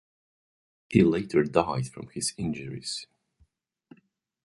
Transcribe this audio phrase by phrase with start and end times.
[0.89, 3.05] He later died from his injuries.